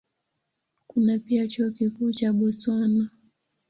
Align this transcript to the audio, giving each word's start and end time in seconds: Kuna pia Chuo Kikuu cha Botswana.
Kuna 0.87 1.19
pia 1.19 1.47
Chuo 1.47 1.71
Kikuu 1.71 2.11
cha 2.11 2.33
Botswana. 2.33 3.09